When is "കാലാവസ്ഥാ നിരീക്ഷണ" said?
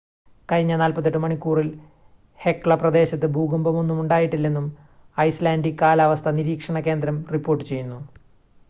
5.83-6.79